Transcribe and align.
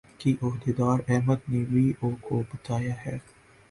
کی 0.19 0.31
عہدیدار 0.41 0.97
سدرا 0.99 1.13
احمد 1.13 1.39
نے 1.51 1.63
وی 1.71 1.85
او 2.01 2.09
کو 2.21 2.35
بتایا 2.51 2.95
ہے 3.05 3.17